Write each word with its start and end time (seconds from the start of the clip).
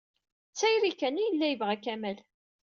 D 0.51 0.55
tayri 0.59 0.91
kan 0.99 1.19
ay 1.19 1.23
yella 1.27 1.45
yebɣa 1.49 1.77
Kamal. 1.83 2.17